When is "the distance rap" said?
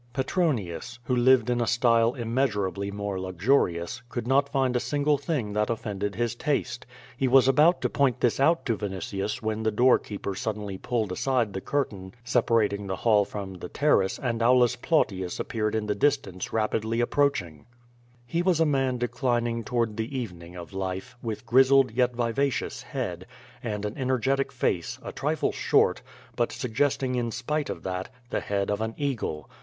15.85-16.73